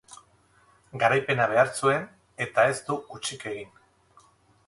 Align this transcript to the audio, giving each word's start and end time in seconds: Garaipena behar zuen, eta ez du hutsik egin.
Garaipena 1.01 1.45
behar 1.51 1.69
zuen, 1.83 2.07
eta 2.45 2.65
ez 2.71 2.75
du 2.87 2.97
hutsik 3.17 3.47
egin. 3.55 3.71